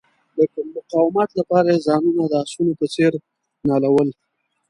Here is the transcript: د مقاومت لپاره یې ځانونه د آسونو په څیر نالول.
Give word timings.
د 0.37 0.57
مقاومت 0.75 1.29
لپاره 1.39 1.69
یې 1.73 1.83
ځانونه 1.87 2.23
د 2.27 2.33
آسونو 2.43 2.73
په 2.79 2.85
څیر 2.93 3.13
نالول. 3.67 4.09